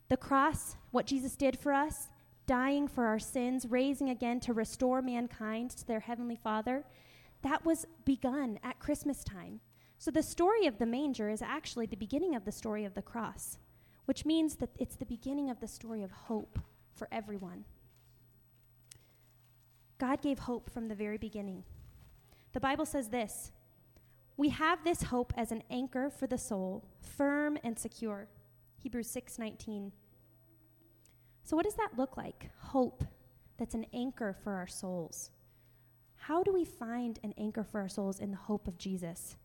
The 0.10 0.18
cross, 0.18 0.76
what 0.92 1.06
Jesus 1.06 1.38
did 1.38 1.58
for 1.58 1.72
us, 1.72 2.10
dying 2.46 2.86
for 2.86 3.06
our 3.06 3.18
sins, 3.18 3.66
raising 3.66 4.10
again 4.10 4.42
to 4.42 4.52
restore 4.52 5.02
mankind 5.02 5.72
to 5.72 5.88
their 5.88 6.02
heavenly 6.02 6.36
Father, 6.36 6.84
that 7.44 7.64
was 7.64 7.86
begun 8.04 8.60
at 8.62 8.80
Christmas 8.80 9.24
time. 9.24 9.62
So 10.00 10.12
the 10.12 10.22
story 10.22 10.66
of 10.66 10.80
the 10.80 10.86
manger 10.86 11.30
is 11.30 11.42
actually 11.42 11.86
the 11.86 11.96
beginning 11.96 12.36
of 12.36 12.44
the 12.44 12.52
story 12.52 12.84
of 12.84 12.94
the 12.94 13.02
cross, 13.02 13.58
which 14.04 14.26
means 14.26 14.58
that 14.58 14.72
it's 14.80 14.98
the 14.98 15.06
beginning 15.06 15.50
of 15.50 15.62
the 15.62 15.68
story 15.68 16.04
of 16.04 16.12
hope 16.12 16.60
for 16.94 17.08
everyone. 17.10 17.64
God 19.98 20.22
gave 20.22 20.40
hope 20.40 20.70
from 20.70 20.90
the 20.90 20.96
very 20.96 21.18
beginning. 21.18 21.64
The 22.52 22.60
Bible 22.60 22.86
says 22.86 23.08
this 23.08 23.54
we 24.40 24.48
have 24.48 24.86
this 24.86 25.04
hope 25.04 25.34
as 25.36 25.52
an 25.52 25.62
anchor 25.70 26.10
for 26.10 26.26
the 26.26 26.38
soul, 26.38 26.86
firm 27.02 27.58
and 27.62 27.78
secure. 27.78 28.30
Hebrews 28.78 29.10
6:19. 29.10 29.92
So 31.44 31.58
what 31.58 31.66
does 31.66 31.76
that 31.76 31.98
look 31.98 32.16
like? 32.16 32.50
Hope 32.60 33.04
that's 33.58 33.76
an 33.76 33.86
anchor 33.92 34.32
for 34.32 34.54
our 34.54 34.66
souls. 34.66 35.32
How 36.16 36.42
do 36.42 36.54
we 36.54 36.64
find 36.64 37.20
an 37.22 37.34
anchor 37.38 37.66
for 37.66 37.82
our 37.82 37.90
souls 37.90 38.22
in 38.22 38.32
the 38.32 38.38
hope 38.38 38.66
of 38.70 38.78
Jesus? 38.78 39.36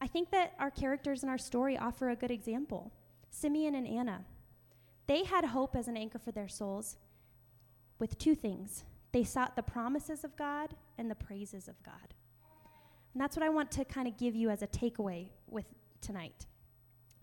I 0.00 0.06
think 0.06 0.30
that 0.30 0.54
our 0.58 0.70
characters 0.70 1.22
in 1.22 1.28
our 1.28 1.36
story 1.36 1.76
offer 1.76 2.08
a 2.08 2.16
good 2.16 2.30
example. 2.30 2.90
Simeon 3.28 3.74
and 3.74 3.86
Anna. 3.86 4.24
They 5.08 5.24
had 5.24 5.44
hope 5.44 5.76
as 5.76 5.88
an 5.88 5.98
anchor 5.98 6.18
for 6.18 6.32
their 6.32 6.48
souls 6.48 6.96
with 7.98 8.16
two 8.16 8.34
things. 8.34 8.86
They 9.12 9.24
sought 9.24 9.56
the 9.56 9.62
promises 9.62 10.24
of 10.24 10.36
God 10.36 10.74
and 10.96 11.10
the 11.10 11.14
praises 11.14 11.68
of 11.68 11.82
God. 11.82 12.14
And 13.12 13.22
that's 13.22 13.36
what 13.36 13.44
I 13.44 13.48
want 13.48 13.70
to 13.72 13.84
kind 13.84 14.06
of 14.06 14.16
give 14.16 14.34
you 14.34 14.50
as 14.50 14.62
a 14.62 14.66
takeaway 14.66 15.28
with 15.48 15.66
tonight. 16.00 16.46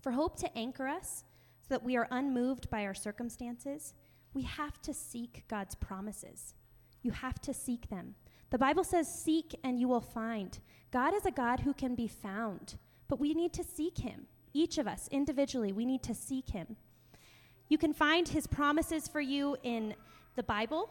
For 0.02 0.12
hope 0.12 0.36
to 0.38 0.58
anchor 0.58 0.86
us 0.86 1.24
so 1.62 1.68
that 1.70 1.82
we 1.82 1.96
are 1.96 2.08
unmoved 2.10 2.70
by 2.70 2.84
our 2.84 2.94
circumstances, 2.94 3.94
we 4.34 4.42
have 4.42 4.80
to 4.82 4.92
seek 4.92 5.44
God's 5.48 5.74
promises. 5.74 6.54
You 7.02 7.12
have 7.12 7.40
to 7.42 7.54
seek 7.54 7.88
them. 7.88 8.14
The 8.50 8.58
Bible 8.58 8.84
says, 8.84 9.12
Seek 9.12 9.54
and 9.64 9.80
you 9.80 9.88
will 9.88 10.00
find. 10.00 10.58
God 10.90 11.14
is 11.14 11.26
a 11.26 11.30
God 11.30 11.60
who 11.60 11.74
can 11.74 11.94
be 11.94 12.06
found, 12.06 12.76
but 13.08 13.18
we 13.18 13.34
need 13.34 13.52
to 13.54 13.64
seek 13.64 13.98
him. 13.98 14.26
Each 14.52 14.78
of 14.78 14.86
us 14.86 15.08
individually, 15.10 15.72
we 15.72 15.84
need 15.84 16.02
to 16.04 16.14
seek 16.14 16.50
him. 16.50 16.76
You 17.68 17.78
can 17.78 17.92
find 17.92 18.28
his 18.28 18.46
promises 18.46 19.08
for 19.08 19.20
you 19.20 19.56
in 19.62 19.94
the 20.36 20.42
Bible. 20.42 20.90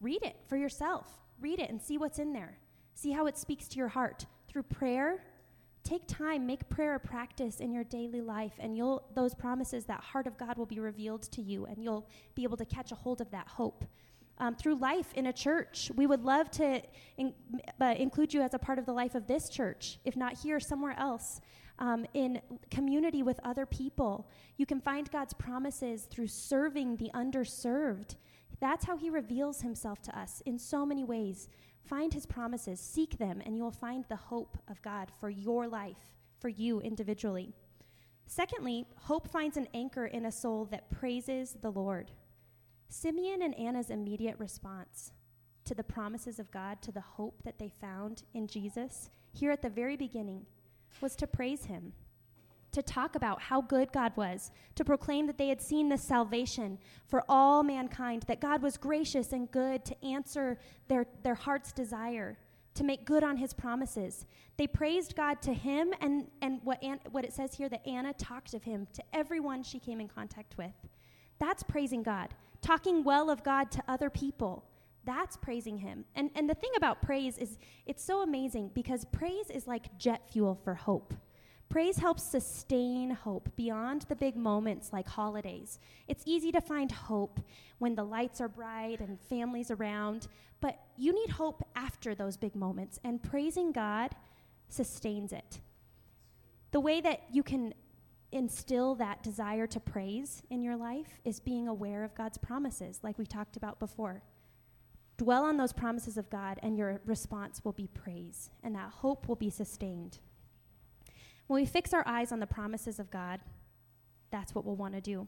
Read 0.00 0.22
it 0.22 0.36
for 0.48 0.56
yourself. 0.56 1.06
Read 1.40 1.58
it 1.58 1.70
and 1.70 1.80
see 1.80 1.96
what's 1.96 2.18
in 2.18 2.32
there. 2.32 2.58
See 3.00 3.12
how 3.12 3.24
it 3.24 3.38
speaks 3.38 3.66
to 3.68 3.78
your 3.78 3.88
heart. 3.88 4.26
Through 4.46 4.64
prayer, 4.64 5.24
take 5.84 6.06
time, 6.06 6.46
make 6.46 6.68
prayer 6.68 6.96
a 6.96 7.00
practice 7.00 7.60
in 7.60 7.72
your 7.72 7.82
daily 7.82 8.20
life, 8.20 8.52
and 8.58 8.76
you'll 8.76 9.02
those 9.14 9.34
promises, 9.34 9.86
that 9.86 10.02
heart 10.02 10.26
of 10.26 10.36
God 10.36 10.58
will 10.58 10.66
be 10.66 10.80
revealed 10.80 11.22
to 11.32 11.40
you, 11.40 11.64
and 11.64 11.82
you'll 11.82 12.06
be 12.34 12.42
able 12.42 12.58
to 12.58 12.66
catch 12.66 12.92
a 12.92 12.94
hold 12.94 13.22
of 13.22 13.30
that 13.30 13.48
hope. 13.48 13.86
Um, 14.36 14.54
through 14.54 14.74
life 14.74 15.14
in 15.14 15.28
a 15.28 15.32
church, 15.32 15.90
we 15.96 16.06
would 16.06 16.22
love 16.22 16.50
to 16.50 16.82
in, 17.16 17.32
uh, 17.80 17.94
include 17.98 18.34
you 18.34 18.42
as 18.42 18.52
a 18.52 18.58
part 18.58 18.78
of 18.78 18.84
the 18.84 18.92
life 18.92 19.14
of 19.14 19.26
this 19.26 19.48
church, 19.48 19.98
if 20.04 20.14
not 20.14 20.34
here, 20.34 20.60
somewhere 20.60 20.94
else. 20.98 21.40
Um, 21.78 22.04
in 22.12 22.42
community 22.70 23.22
with 23.22 23.40
other 23.42 23.64
people. 23.64 24.28
You 24.58 24.66
can 24.66 24.82
find 24.82 25.10
God's 25.10 25.32
promises 25.32 26.02
through 26.02 26.26
serving 26.26 26.98
the 26.98 27.10
underserved. 27.14 28.16
That's 28.60 28.84
how 28.84 28.98
He 28.98 29.08
reveals 29.08 29.62
Himself 29.62 30.02
to 30.02 30.18
us 30.18 30.42
in 30.44 30.58
so 30.58 30.84
many 30.84 31.04
ways. 31.04 31.48
Find 31.84 32.14
his 32.14 32.26
promises, 32.26 32.78
seek 32.78 33.18
them, 33.18 33.42
and 33.44 33.56
you 33.56 33.62
will 33.62 33.70
find 33.70 34.04
the 34.08 34.16
hope 34.16 34.58
of 34.68 34.82
God 34.82 35.10
for 35.18 35.30
your 35.30 35.66
life, 35.66 36.14
for 36.38 36.48
you 36.48 36.80
individually. 36.80 37.54
Secondly, 38.26 38.86
hope 38.96 39.28
finds 39.28 39.56
an 39.56 39.66
anchor 39.74 40.06
in 40.06 40.24
a 40.24 40.32
soul 40.32 40.64
that 40.66 40.90
praises 40.90 41.56
the 41.60 41.72
Lord. 41.72 42.12
Simeon 42.88 43.42
and 43.42 43.58
Anna's 43.58 43.90
immediate 43.90 44.38
response 44.38 45.12
to 45.64 45.74
the 45.74 45.82
promises 45.82 46.38
of 46.38 46.50
God, 46.50 46.80
to 46.82 46.92
the 46.92 47.00
hope 47.00 47.42
that 47.44 47.58
they 47.58 47.72
found 47.80 48.22
in 48.34 48.46
Jesus, 48.46 49.10
here 49.32 49.50
at 49.50 49.62
the 49.62 49.68
very 49.68 49.96
beginning, 49.96 50.46
was 51.00 51.16
to 51.16 51.26
praise 51.26 51.64
him, 51.64 51.92
to 52.72 52.82
talk 52.82 53.14
about 53.16 53.42
how 53.42 53.60
good 53.60 53.92
God 53.92 54.12
was, 54.16 54.50
to 54.76 54.84
proclaim 54.84 55.26
that 55.26 55.38
they 55.38 55.48
had 55.48 55.60
seen 55.60 55.88
the 55.88 55.98
salvation 55.98 56.78
for 57.06 57.24
all 57.28 57.62
mankind, 57.62 58.24
that 58.28 58.40
God 58.40 58.62
was 58.62 58.76
gracious 58.76 59.32
and 59.32 59.50
good 59.50 59.84
to 59.84 60.04
answer 60.04 60.58
their, 60.88 61.06
their 61.22 61.34
heart's 61.34 61.72
desire, 61.72 62.38
to 62.74 62.84
make 62.84 63.04
good 63.04 63.24
on 63.24 63.36
his 63.36 63.52
promises. 63.52 64.26
They 64.56 64.66
praised 64.66 65.16
God 65.16 65.42
to 65.42 65.52
him, 65.52 65.92
and, 66.00 66.28
and 66.40 66.60
what, 66.62 66.82
what 67.10 67.24
it 67.24 67.32
says 67.32 67.54
here 67.54 67.68
that 67.68 67.86
Anna 67.86 68.12
talked 68.12 68.54
of 68.54 68.62
him 68.62 68.86
to 68.92 69.02
everyone 69.12 69.62
she 69.62 69.78
came 69.78 70.00
in 70.00 70.08
contact 70.08 70.56
with. 70.56 70.72
That's 71.38 71.62
praising 71.62 72.02
God. 72.02 72.34
Talking 72.62 73.02
well 73.02 73.30
of 73.30 73.42
God 73.42 73.70
to 73.72 73.82
other 73.88 74.10
people. 74.10 74.64
That's 75.04 75.36
praising 75.36 75.78
him. 75.78 76.04
And, 76.14 76.30
and 76.34 76.48
the 76.48 76.54
thing 76.54 76.70
about 76.76 77.00
praise 77.02 77.38
is 77.38 77.58
it's 77.86 78.04
so 78.04 78.22
amazing 78.22 78.70
because 78.74 79.06
praise 79.06 79.50
is 79.50 79.66
like 79.66 79.96
jet 79.98 80.30
fuel 80.30 80.54
for 80.62 80.74
hope. 80.74 81.14
Praise 81.70 81.98
helps 81.98 82.24
sustain 82.24 83.12
hope 83.12 83.48
beyond 83.54 84.02
the 84.02 84.16
big 84.16 84.34
moments 84.34 84.92
like 84.92 85.06
holidays. 85.08 85.78
It's 86.08 86.24
easy 86.26 86.50
to 86.50 86.60
find 86.60 86.90
hope 86.90 87.38
when 87.78 87.94
the 87.94 88.02
lights 88.02 88.40
are 88.40 88.48
bright 88.48 88.98
and 88.98 89.20
families 89.20 89.70
around, 89.70 90.26
but 90.60 90.80
you 90.96 91.14
need 91.14 91.30
hope 91.30 91.62
after 91.76 92.12
those 92.12 92.36
big 92.36 92.56
moments, 92.56 92.98
and 93.04 93.22
praising 93.22 93.70
God 93.70 94.16
sustains 94.68 95.32
it. 95.32 95.60
The 96.72 96.80
way 96.80 97.00
that 97.02 97.22
you 97.32 97.44
can 97.44 97.72
instill 98.32 98.96
that 98.96 99.22
desire 99.22 99.68
to 99.68 99.78
praise 99.78 100.42
in 100.50 100.62
your 100.62 100.76
life 100.76 101.20
is 101.24 101.38
being 101.38 101.68
aware 101.68 102.02
of 102.02 102.16
God's 102.16 102.38
promises, 102.38 102.98
like 103.04 103.16
we 103.16 103.26
talked 103.26 103.56
about 103.56 103.78
before. 103.78 104.24
Dwell 105.18 105.44
on 105.44 105.56
those 105.56 105.72
promises 105.72 106.16
of 106.16 106.30
God, 106.30 106.58
and 106.64 106.76
your 106.76 107.00
response 107.06 107.64
will 107.64 107.72
be 107.72 107.86
praise, 107.86 108.50
and 108.64 108.74
that 108.74 108.90
hope 108.90 109.28
will 109.28 109.36
be 109.36 109.50
sustained. 109.50 110.18
When 111.50 111.60
we 111.60 111.66
fix 111.66 111.92
our 111.92 112.04
eyes 112.06 112.30
on 112.30 112.38
the 112.38 112.46
promises 112.46 113.00
of 113.00 113.10
God, 113.10 113.40
that's 114.30 114.54
what 114.54 114.64
we'll 114.64 114.76
want 114.76 114.94
to 114.94 115.00
do. 115.00 115.26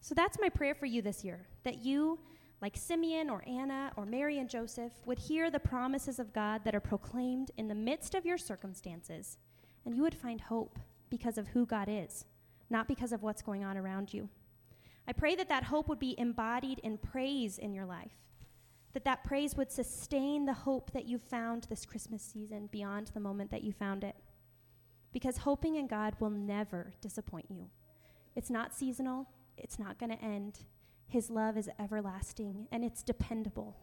So 0.00 0.12
that's 0.12 0.40
my 0.40 0.48
prayer 0.48 0.74
for 0.74 0.86
you 0.86 1.00
this 1.00 1.22
year 1.22 1.46
that 1.62 1.84
you, 1.84 2.18
like 2.60 2.76
Simeon 2.76 3.30
or 3.30 3.44
Anna 3.46 3.92
or 3.96 4.04
Mary 4.04 4.40
and 4.40 4.50
Joseph, 4.50 4.90
would 5.06 5.20
hear 5.20 5.52
the 5.52 5.60
promises 5.60 6.18
of 6.18 6.32
God 6.32 6.62
that 6.64 6.74
are 6.74 6.80
proclaimed 6.80 7.52
in 7.56 7.68
the 7.68 7.74
midst 7.76 8.16
of 8.16 8.26
your 8.26 8.36
circumstances, 8.36 9.38
and 9.86 9.94
you 9.94 10.02
would 10.02 10.16
find 10.16 10.40
hope 10.40 10.80
because 11.08 11.38
of 11.38 11.46
who 11.46 11.66
God 11.66 11.86
is, 11.88 12.24
not 12.68 12.88
because 12.88 13.12
of 13.12 13.22
what's 13.22 13.40
going 13.40 13.62
on 13.62 13.76
around 13.76 14.12
you. 14.12 14.28
I 15.06 15.12
pray 15.12 15.36
that 15.36 15.50
that 15.50 15.62
hope 15.62 15.86
would 15.86 16.00
be 16.00 16.18
embodied 16.18 16.80
in 16.80 16.98
praise 16.98 17.58
in 17.58 17.72
your 17.72 17.86
life, 17.86 18.16
that 18.92 19.04
that 19.04 19.22
praise 19.22 19.56
would 19.56 19.70
sustain 19.70 20.46
the 20.46 20.52
hope 20.52 20.90
that 20.90 21.06
you 21.06 21.16
found 21.16 21.68
this 21.70 21.86
Christmas 21.86 22.24
season 22.24 22.68
beyond 22.72 23.12
the 23.14 23.20
moment 23.20 23.52
that 23.52 23.62
you 23.62 23.72
found 23.72 24.02
it 24.02 24.16
because 25.14 25.38
hoping 25.38 25.76
in 25.76 25.86
God 25.86 26.14
will 26.20 26.28
never 26.28 26.92
disappoint 27.00 27.46
you. 27.48 27.70
It's 28.36 28.50
not 28.50 28.74
seasonal, 28.74 29.26
it's 29.56 29.78
not 29.78 29.98
going 29.98 30.10
to 30.10 30.22
end. 30.22 30.58
His 31.06 31.30
love 31.30 31.56
is 31.56 31.70
everlasting 31.78 32.66
and 32.72 32.84
it's 32.84 33.02
dependable. 33.02 33.76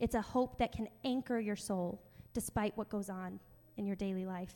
It's 0.00 0.16
a 0.16 0.20
hope 0.20 0.58
that 0.58 0.72
can 0.72 0.88
anchor 1.04 1.38
your 1.38 1.56
soul 1.56 2.02
despite 2.34 2.76
what 2.76 2.90
goes 2.90 3.08
on 3.08 3.40
in 3.76 3.86
your 3.86 3.96
daily 3.96 4.26
life. 4.26 4.54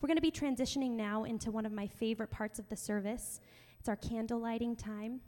We're 0.00 0.06
going 0.06 0.16
to 0.16 0.22
be 0.22 0.30
transitioning 0.30 0.92
now 0.92 1.24
into 1.24 1.50
one 1.50 1.66
of 1.66 1.72
my 1.72 1.86
favorite 1.86 2.30
parts 2.30 2.58
of 2.58 2.68
the 2.68 2.76
service. 2.76 3.40
It's 3.78 3.88
our 3.88 3.96
candle 3.96 4.38
lighting 4.38 4.76
time. 4.76 5.20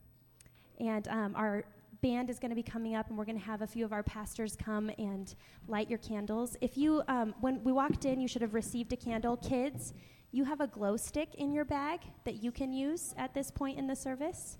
And 0.80 1.06
um, 1.08 1.34
our 1.36 1.64
band 2.02 2.28
is 2.28 2.40
going 2.40 2.50
to 2.50 2.56
be 2.56 2.62
coming 2.64 2.96
up, 2.96 3.08
and 3.08 3.16
we're 3.16 3.24
going 3.24 3.38
to 3.38 3.44
have 3.44 3.62
a 3.62 3.66
few 3.66 3.84
of 3.84 3.92
our 3.92 4.02
pastors 4.02 4.56
come 4.56 4.90
and 4.98 5.36
light 5.68 5.88
your 5.88 6.00
candles. 6.00 6.56
If 6.60 6.76
you, 6.76 7.02
um, 7.06 7.32
when 7.40 7.62
we 7.62 7.70
walked 7.70 8.04
in, 8.04 8.20
you 8.20 8.26
should 8.26 8.42
have 8.42 8.54
received 8.54 8.92
a 8.92 8.96
candle. 8.96 9.36
Kids, 9.36 9.94
you 10.32 10.44
have 10.44 10.60
a 10.60 10.66
glow 10.66 10.96
stick 10.96 11.36
in 11.36 11.52
your 11.52 11.64
bag 11.64 12.00
that 12.24 12.42
you 12.42 12.50
can 12.50 12.72
use 12.72 13.14
at 13.16 13.32
this 13.34 13.52
point 13.52 13.78
in 13.78 13.86
the 13.86 13.94
service. 13.94 14.58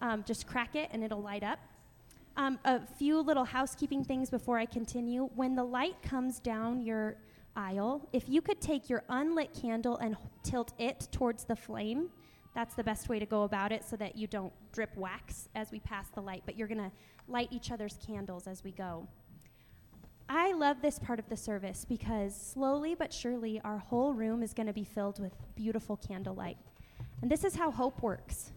Um, 0.00 0.24
just 0.26 0.48
crack 0.48 0.74
it, 0.74 0.88
and 0.92 1.04
it'll 1.04 1.22
light 1.22 1.44
up. 1.44 1.60
Um, 2.36 2.58
a 2.64 2.80
few 2.80 3.20
little 3.20 3.44
housekeeping 3.44 4.02
things 4.02 4.28
before 4.28 4.58
I 4.58 4.66
continue. 4.66 5.30
When 5.36 5.54
the 5.54 5.64
light 5.64 6.02
comes 6.02 6.40
down 6.40 6.80
your 6.80 7.16
aisle, 7.54 8.08
if 8.12 8.28
you 8.28 8.42
could 8.42 8.60
take 8.60 8.90
your 8.90 9.04
unlit 9.08 9.54
candle 9.54 9.96
and 9.98 10.16
tilt 10.42 10.72
it 10.78 11.06
towards 11.12 11.44
the 11.44 11.56
flame, 11.56 12.10
that's 12.54 12.74
the 12.74 12.84
best 12.84 13.08
way 13.08 13.18
to 13.18 13.26
go 13.26 13.44
about 13.44 13.72
it 13.72 13.84
so 13.84 13.96
that 13.96 14.16
you 14.16 14.26
don't 14.26 14.52
drip 14.72 14.96
wax 14.96 15.48
as 15.54 15.70
we 15.70 15.80
pass 15.80 16.08
the 16.14 16.20
light, 16.20 16.42
but 16.46 16.56
you're 16.56 16.68
going 16.68 16.78
to 16.78 16.90
light 17.28 17.48
each 17.50 17.70
other's 17.70 17.96
candles 18.04 18.46
as 18.46 18.64
we 18.64 18.72
go. 18.72 19.06
I 20.28 20.52
love 20.52 20.80
this 20.80 20.98
part 20.98 21.18
of 21.18 21.28
the 21.28 21.36
service 21.36 21.84
because 21.88 22.34
slowly 22.34 22.94
but 22.94 23.12
surely 23.12 23.60
our 23.64 23.78
whole 23.78 24.12
room 24.14 24.42
is 24.42 24.54
going 24.54 24.68
to 24.68 24.72
be 24.72 24.84
filled 24.84 25.20
with 25.20 25.32
beautiful 25.56 25.96
candlelight. 25.96 26.56
And 27.22 27.30
this 27.30 27.44
is 27.44 27.56
how 27.56 27.70
hope 27.70 28.02
works. 28.02 28.52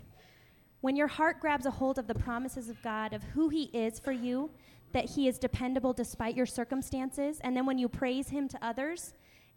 When 0.82 0.96
your 0.96 1.08
heart 1.08 1.40
grabs 1.40 1.66
a 1.66 1.72
hold 1.72 1.98
of 1.98 2.08
the 2.08 2.16
promises 2.16 2.70
of 2.70 2.82
God, 2.84 3.14
of 3.14 3.24
who 3.24 3.50
He 3.50 3.64
is 3.74 4.00
for 4.00 4.12
you, 4.12 4.52
that 4.92 5.06
He 5.06 5.28
is 5.28 5.40
dependable 5.40 5.94
despite 5.94 6.36
your 6.36 6.46
circumstances, 6.46 7.40
and 7.44 7.56
then 7.56 7.66
when 7.66 7.78
you 7.78 7.88
praise 7.88 8.30
Him 8.30 8.48
to 8.50 8.60
others, 8.62 9.14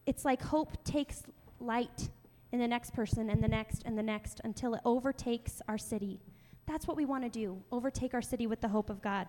it's 0.06 0.24
like 0.24 0.40
hope 0.40 0.82
takes 0.84 1.24
light 1.60 2.08
and 2.56 2.62
the 2.62 2.68
next 2.68 2.94
person 2.94 3.28
and 3.28 3.42
the 3.42 3.48
next 3.48 3.82
and 3.84 3.98
the 3.98 4.02
next 4.02 4.40
until 4.42 4.72
it 4.72 4.80
overtakes 4.86 5.60
our 5.68 5.76
city. 5.76 6.18
That's 6.66 6.88
what 6.88 6.96
we 6.96 7.04
want 7.04 7.22
to 7.24 7.28
do 7.28 7.62
overtake 7.70 8.14
our 8.14 8.22
city 8.22 8.46
with 8.46 8.62
the 8.62 8.68
hope 8.68 8.88
of 8.88 9.02
God. 9.02 9.28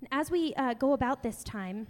And 0.00 0.08
as 0.10 0.32
we 0.32 0.52
uh, 0.54 0.74
go 0.74 0.94
about 0.94 1.22
this 1.22 1.44
time, 1.44 1.86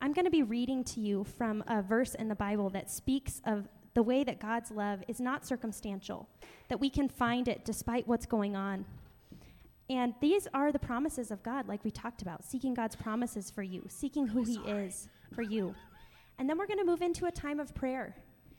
I'm 0.00 0.12
going 0.12 0.24
to 0.24 0.30
be 0.30 0.42
reading 0.42 0.82
to 0.84 1.00
you 1.00 1.22
from 1.22 1.62
a 1.68 1.82
verse 1.82 2.16
in 2.16 2.26
the 2.26 2.34
Bible 2.34 2.68
that 2.70 2.90
speaks 2.90 3.40
of 3.44 3.68
the 3.94 4.02
way 4.02 4.24
that 4.24 4.40
God's 4.40 4.72
love 4.72 5.04
is 5.06 5.20
not 5.20 5.46
circumstantial, 5.46 6.28
that 6.68 6.80
we 6.80 6.90
can 6.90 7.08
find 7.08 7.46
it 7.46 7.64
despite 7.64 8.08
what's 8.08 8.26
going 8.26 8.56
on. 8.56 8.84
And 9.88 10.14
these 10.20 10.48
are 10.52 10.72
the 10.72 10.80
promises 10.80 11.30
of 11.30 11.44
God, 11.44 11.68
like 11.68 11.84
we 11.84 11.92
talked 11.92 12.22
about, 12.22 12.44
seeking 12.44 12.74
God's 12.74 12.96
promises 12.96 13.52
for 13.52 13.62
you, 13.62 13.84
seeking 13.86 14.26
who 14.26 14.42
He 14.42 14.56
is 14.68 15.08
for 15.32 15.42
you. 15.42 15.76
And 16.40 16.50
then 16.50 16.58
we're 16.58 16.66
going 16.66 16.80
to 16.80 16.84
move 16.84 17.02
into 17.02 17.26
a 17.26 17.30
time 17.30 17.60
of 17.60 17.72
prayer. 17.72 18.16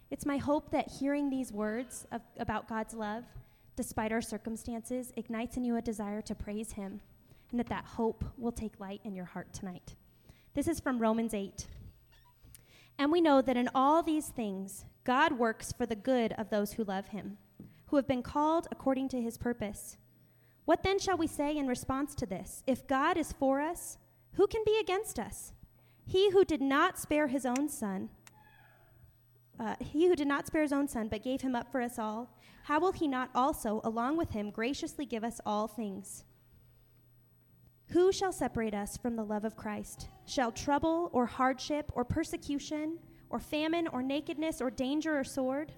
It's 0.10 0.26
my 0.26 0.38
hope 0.38 0.72
that 0.72 0.90
hearing 0.90 1.30
these 1.30 1.52
words 1.52 2.08
of, 2.12 2.22
about 2.40 2.70
God's 2.70 2.94
love, 2.94 3.24
despite 3.76 4.12
our 4.12 4.22
circumstances, 4.22 5.12
ignites 5.18 5.58
in 5.58 5.66
you 5.66 5.76
a 5.76 5.82
desire 5.82 6.22
to 6.22 6.36
praise 6.36 6.74
Him, 6.74 7.02
and 7.52 7.60
that 7.60 7.68
that 7.68 7.86
hope 7.86 8.24
will 8.38 8.52
take 8.52 8.80
light 8.80 9.02
in 9.04 9.16
your 9.16 9.26
heart 9.26 9.54
tonight. 9.54 9.96
This 10.54 10.68
is 10.68 10.80
from 10.80 11.00
Romans 11.00 11.34
8. 11.34 11.68
And 12.98 13.12
we 13.12 13.22
know 13.22 13.42
that 13.42 13.58
in 13.58 13.70
all 13.76 14.02
these 14.02 14.28
things, 14.30 14.86
God 15.04 15.34
works 15.34 15.72
for 15.72 15.86
the 15.86 15.96
good 15.96 16.34
of 16.34 16.50
those 16.50 16.74
who 16.74 16.84
love 16.84 17.10
Him, 17.10 17.38
who 17.88 17.96
have 17.98 18.08
been 18.08 18.24
called 18.24 18.68
according 18.72 19.10
to 19.10 19.22
His 19.22 19.38
purpose. 19.38 19.98
What 20.66 20.84
then 20.84 21.00
shall 21.00 21.18
we 21.18 21.28
say 21.28 21.56
in 21.56 21.68
response 21.68 22.16
to 22.16 22.26
this? 22.26 22.64
If 22.66 22.88
God 22.88 23.18
is 23.18 23.34
for 23.34 23.62
us, 23.62 23.98
who 24.34 24.48
can 24.48 24.64
be 24.66 24.78
against 24.80 25.20
us? 25.20 25.54
He 26.06 26.32
who 26.32 26.46
did 26.46 26.62
not 26.62 26.98
spare 26.98 27.28
his 27.28 27.46
own 27.46 27.68
son, 27.70 28.10
uh, 29.60 29.76
he 29.80 30.08
who 30.08 30.16
did 30.16 30.28
not 30.28 30.48
spare 30.48 30.62
his 30.62 30.74
own 30.74 30.88
son, 30.88 31.08
but 31.08 31.24
gave 31.24 31.42
him 31.42 31.56
up 31.56 31.72
for 31.72 31.82
us 31.82 31.98
all, 31.98 32.30
how 32.64 32.80
will 32.80 32.92
he 32.92 33.08
not 33.08 33.30
also, 33.34 33.82
along 33.84 34.18
with 34.18 34.32
him, 34.32 34.52
graciously 34.52 35.06
give 35.06 35.24
us 35.24 35.40
all 35.46 35.68
things? 35.68 36.24
Who 37.92 38.12
shall 38.12 38.34
separate 38.34 38.74
us 38.74 38.98
from 38.98 39.16
the 39.16 39.24
love 39.24 39.46
of 39.46 39.56
Christ? 39.56 40.10
Shall 40.26 40.52
trouble, 40.52 41.10
or 41.14 41.26
hardship, 41.26 41.92
or 41.96 42.04
persecution, 42.04 43.00
or 43.30 43.40
famine, 43.40 43.88
or 43.88 44.04
nakedness, 44.04 44.62
or 44.62 44.70
danger, 44.70 45.18
or 45.18 45.24
sword? 45.24 45.72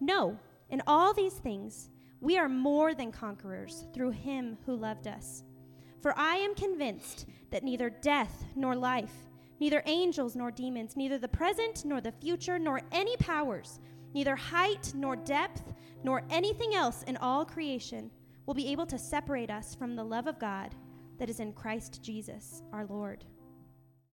No, 0.00 0.38
in 0.70 0.82
all 0.86 1.12
these 1.12 1.34
things, 1.34 1.90
we 2.20 2.38
are 2.38 2.48
more 2.48 2.94
than 2.94 3.10
conquerors 3.10 3.86
through 3.92 4.10
him 4.10 4.56
who 4.64 4.76
loved 4.76 5.08
us. 5.08 5.42
For 6.00 6.16
I 6.16 6.36
am 6.36 6.54
convinced 6.54 7.26
that 7.50 7.64
neither 7.64 7.90
death, 7.90 8.44
nor 8.54 8.76
life, 8.76 9.12
neither 9.60 9.82
angels 9.86 10.34
nor 10.34 10.50
demons, 10.50 10.96
neither 10.96 11.18
the 11.18 11.28
present 11.28 11.84
nor 11.84 12.00
the 12.00 12.12
future, 12.12 12.58
nor 12.58 12.80
any 12.90 13.16
powers, 13.18 13.78
neither 14.14 14.34
height 14.34 14.92
nor 14.94 15.14
depth, 15.14 15.74
nor 16.02 16.22
anything 16.30 16.74
else 16.74 17.02
in 17.04 17.16
all 17.18 17.44
creation 17.44 18.10
will 18.46 18.54
be 18.54 18.72
able 18.72 18.86
to 18.86 18.98
separate 18.98 19.50
us 19.50 19.74
from 19.74 19.94
the 19.94 20.04
love 20.04 20.26
of 20.26 20.38
God 20.38 20.74
that 21.18 21.30
is 21.30 21.40
in 21.40 21.52
Christ 21.52 22.02
Jesus 22.02 22.62
our 22.72 22.86
Lord. 22.86 23.24